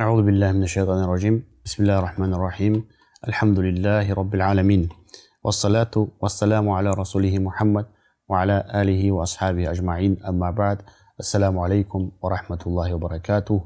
[0.00, 2.84] أعوذ بالله من الشيطان الرجيم بسم الله الرحمن الرحيم
[3.28, 4.88] الحمد لله رب العالمين
[5.44, 7.86] والصلاة والسلام على رسوله محمد
[8.28, 10.78] وعلى آله وأصحابه أجمعين أما بعد
[11.20, 13.60] السلام عليكم ورحمة الله وبركاته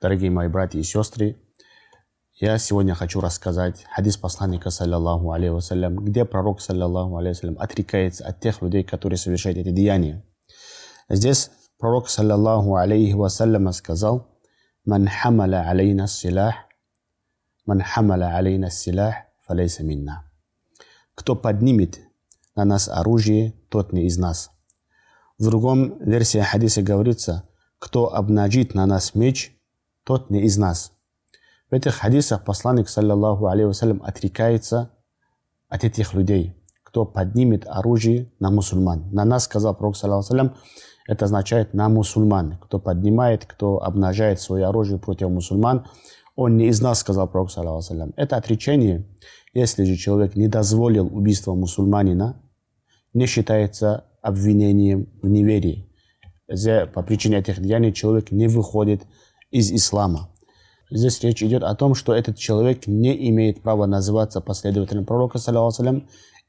[0.00, 1.36] Дорогие мои братья и сестры,
[2.40, 8.24] я сегодня хочу рассказать хадис посланника, саллиллаху алейхи вассалям, где пророк, саллиллаху алейхи вассалям, отрекается
[8.24, 10.24] от тех людей, которые совершают эти деяния.
[11.10, 14.31] Здесь пророк, саллиллаху алейхи вассалям, сказал,
[14.85, 16.55] «Ман хамаля алейна силах,
[17.65, 19.15] ман хамаля алейна силах,
[19.45, 20.29] фалейса минна».
[21.15, 21.99] Кто поднимет
[22.55, 24.51] на нас оружие, тот не из нас.
[25.37, 27.47] В другом версии хадиса говорится,
[27.79, 29.57] кто обнажит на нас меч,
[30.03, 30.91] тот не из нас.
[31.69, 34.91] В этих хадисах посланник, саллиллаху алейхи отрекается
[35.69, 39.09] от этих людей, кто поднимет оружие на мусульман.
[39.11, 40.55] На нас, сказал пророк, саллиллаху
[41.07, 42.57] это означает на мусульман.
[42.61, 45.85] Кто поднимает, кто обнажает свое оружие против мусульман,
[46.35, 49.05] он не из нас, сказал пророк, саллиллаху Это отречение,
[49.53, 52.41] если же человек не дозволил убийство мусульманина,
[53.13, 55.89] не считается обвинением в неверии.
[56.47, 59.03] По причине этих деяний человек не выходит
[59.51, 60.29] из ислама.
[60.89, 66.03] Здесь речь идет о том, что этот человек не имеет права называться последователем пророка, саллиллаху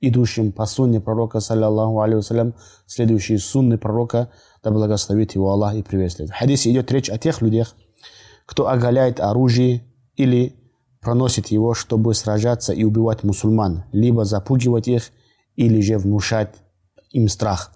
[0.08, 2.54] идущим по сунне пророка, саллиллаху алейhi
[2.86, 4.30] следующий сунны пророка,
[4.62, 6.30] да благословит его Аллах и приветствует.
[6.30, 7.74] В хадисе идет речь о тех людях,
[8.46, 9.84] кто оголяет оружие
[10.16, 10.56] или
[11.00, 15.10] проносит его, чтобы сражаться и убивать мусульман, либо запугивать их,
[15.56, 16.54] или же внушать
[17.10, 17.72] им страх.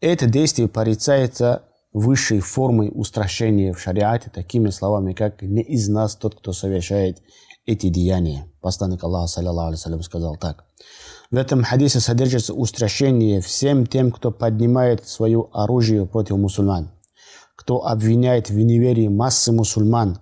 [0.00, 6.34] Это действие порицается высшей формой устрашения в шариате такими словами, как «не из нас тот,
[6.36, 7.22] кто совершает
[7.66, 8.46] эти деяния».
[8.60, 10.64] Посланник Аллаха, саллиллаху алейhi сказал так.
[11.32, 16.92] В этом хадисе содержится устрашение всем тем, кто поднимает свое оружие против мусульман,
[17.56, 20.18] кто обвиняет в неверии массы мусульман,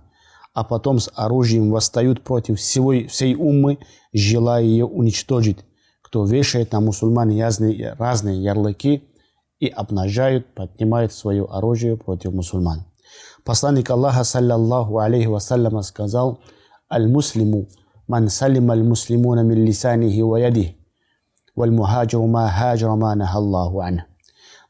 [0.55, 3.79] а потом с оружием восстают против всего, всей уммы,
[4.15, 5.59] желая ее уничтожить,
[6.01, 9.05] кто вешает на мусульман разные, разные ярлыки–
[9.61, 12.87] и обнажают, поднимают свое оружие против мусульман.
[13.45, 16.41] Посланник Аллаха, саллаллаху алейхи вассаляма, сказал,
[16.91, 17.69] «Аль-муслиму,
[18.09, 20.21] ман салим аль-муслимуна мин лисанихи
[21.57, 24.03] валь мухаджиру ма хаджира ма нахаллаху ан».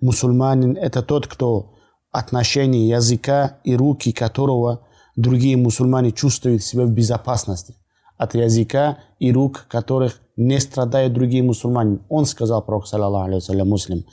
[0.00, 1.74] Мусульманин– это тот, кто
[2.10, 4.86] отношение языка и руки которого
[5.16, 7.76] другие мусульмане чувствуют себя в безопасности.
[8.16, 12.00] От языка и рук которых не страдают другие мусульмане.
[12.08, 14.04] Он сказал, пророк, саллаллаху алейhi муслим,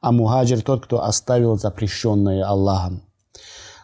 [0.00, 3.02] а мухаджир тот, кто оставил запрещенное Аллахом.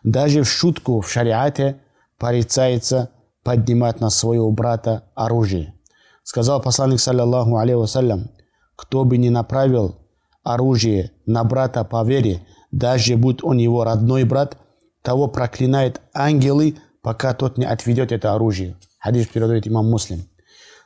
[0.05, 1.81] Даже в шутку в шариате
[2.19, 3.11] порицается
[3.45, 5.75] поднимать на своего брата оружие.
[6.23, 8.31] Сказал посланник, саллиллаху вассалям,
[8.77, 9.97] кто бы не направил
[10.45, 14.57] оружие на брата по вере, даже будь он его родной брат,
[15.03, 18.77] того проклинает ангелы, пока тот не отведет это оружие.
[19.01, 20.25] Хадис передает имам Муслим.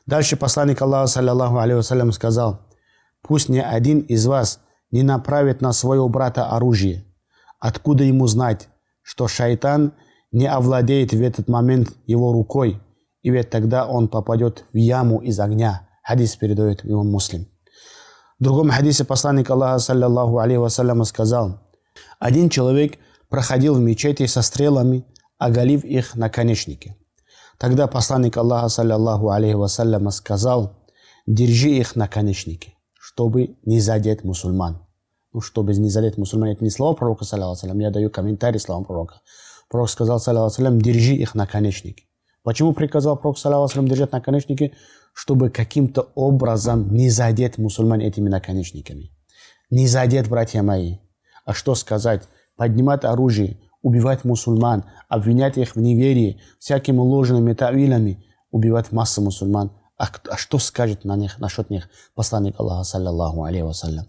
[0.06, 2.60] Дальше посланник Аллаха, саллиллаху вассалям, сказал,
[3.22, 4.60] пусть ни один из вас
[4.91, 7.04] не направит на своего брата оружие.
[7.58, 8.68] Откуда ему знать,
[9.03, 9.92] что шайтан
[10.32, 12.80] не овладеет в этот момент его рукой,
[13.26, 15.88] и ведь тогда он попадет в яму из огня.
[16.04, 17.48] Хадис передает его муслим.
[18.38, 21.59] В другом хадисе посланник Аллаха, саллиллаху алейхи вассаляма, сказал,
[22.20, 22.98] один человек
[23.28, 25.04] проходил в мечети со стрелами,
[25.38, 26.97] оголив их наконечники.
[27.59, 30.76] Тогда посланник Аллаха, саллиллаху алейхи вассаляма, сказал,
[31.26, 32.75] держи их наконечники
[33.06, 34.86] чтобы не задеть мусульман.
[35.32, 39.20] Ну, чтобы не задеть мусульман, это не слова пророка, саллиллаху я даю комментарий словам пророка.
[39.69, 42.06] Пророк сказал, саллиллаху держи их наконечники.
[42.47, 44.73] Почему приказал пророк, саллиллаху держать наконечники?
[45.12, 49.11] Чтобы каким-то образом не задеть мусульман этими наконечниками.
[49.69, 50.99] Не задеть, братья мои.
[51.45, 52.23] А что сказать?
[52.57, 60.09] Поднимать оружие, убивать мусульман, обвинять их в неверии, всякими ложными тавилями, убивать массу мусульман– а,
[60.28, 64.07] а что скажет на них, насчет них посланник Аллаха, саллиллаху алейхи вассалям?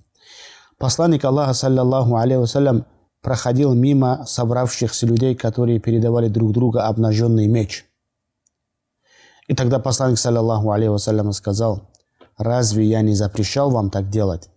[0.78, 2.86] Посланник Аллаха, саллиллаху алейхи вассалям,
[3.22, 7.86] проходил мимо собравшихся людей, которые передавали друг другу обнаженный меч.
[9.47, 11.89] И тогда посланник, саллиллаху алейхи сказал,
[12.38, 14.49] «Разве я не запрещал вам так делать?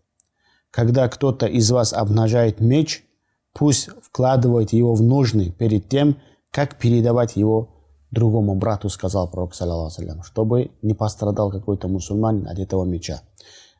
[0.70, 3.04] Когда кто-то из вас обнажает меч,
[3.52, 6.18] пусть вкладывает его в ножны перед тем,
[6.50, 12.84] как передавать его другому брату сказал пророк, саллиллаху чтобы не пострадал какой-то мусульманин от этого
[12.84, 13.22] меча.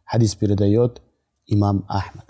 [0.05, 1.03] Хадис передает
[1.47, 2.27] имам Ахмад.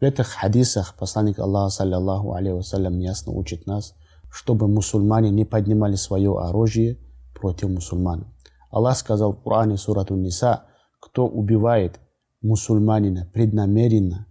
[0.00, 3.94] В этих хадисах посланник Аллаха, саллиллаху алейхи ясно учит нас,
[4.30, 6.98] чтобы мусульмане не поднимали свое оружие
[7.38, 8.26] против мусульман.
[8.70, 10.64] Аллах сказал в Коране, сурату Ниса,
[11.00, 12.00] кто убивает
[12.42, 14.26] мусульманина преднамеренно,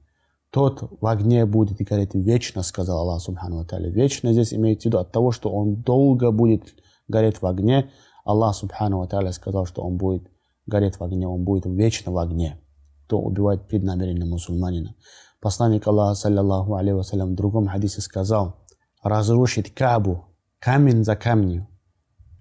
[0.56, 3.90] тот в огне будет гореть вечно, сказал Аллах Субхану Аталя.
[3.90, 6.76] Вечно здесь имеется в виду от того, что он долго будет
[7.08, 7.92] гореть в огне.
[8.24, 10.30] Аллах Субхану Аталя сказал, что он будет
[10.66, 12.58] гореть в огне, он будет вечно в огне.
[13.06, 14.96] Кто убивает преднамеренно мусульманина.
[15.42, 18.56] Посланник Аллаха, саллиллаху алейхи в другом хадисе сказал,
[19.04, 20.26] разрушить Кабу
[20.60, 21.68] камень за камнем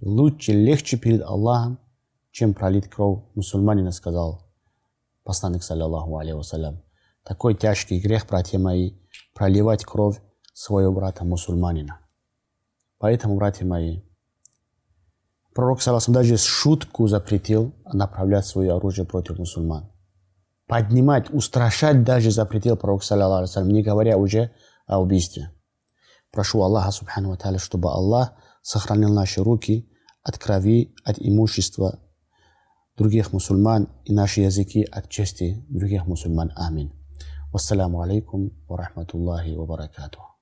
[0.05, 1.79] лучше, легче перед Аллахом,
[2.31, 4.43] чем пролить кровь мусульманина, сказал
[5.25, 6.83] посланник, саллиллаху алейхи вассалям.
[7.25, 8.93] Такой тяжкий грех, братья мои,
[9.35, 10.21] проливать кровь
[10.53, 12.01] своего брата мусульманина.
[12.99, 14.03] Поэтому, братья мои,
[15.55, 19.91] пророк, саллаху даже шутку запретил направлять свое оружие против мусульман.
[20.67, 24.51] Поднимать, устрашать даже запретил пророк, саллаху не говоря уже
[24.87, 25.51] о убийстве.
[26.31, 29.89] Прошу Аллаха, субхану ва чтобы Аллах сохранил наши руки
[30.25, 31.99] от крови, от имущества
[32.97, 36.51] других мусульман и наши языки от чести других мусульман.
[36.57, 36.93] Аминь.
[37.53, 40.34] Вассаламу алейкум ва рахматуллахи ва баракатух.